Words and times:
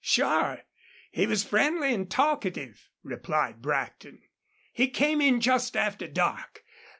"Sure. 0.03 0.63
He 1.11 1.27
was 1.27 1.43
friendly 1.43 1.93
an' 1.93 2.07
talkative," 2.07 2.89
replied 3.03 3.61
Brackton. 3.61 4.23
"He 4.73 4.87
came 4.89 5.21
in 5.21 5.39
just 5.39 5.77
after 5.77 6.07
dark. 6.07 6.63